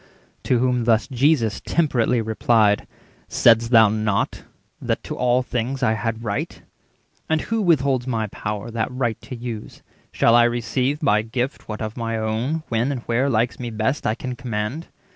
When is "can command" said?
14.15-14.87